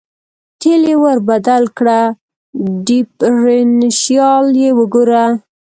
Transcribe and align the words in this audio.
تېل 0.61 0.81
یې 0.91 0.95
ور 1.03 1.17
بدل 1.29 1.63
کړه، 1.77 1.99
ډېفرېنشیال 2.87 4.47
یې 4.63 4.69
وګوره. 4.77 5.25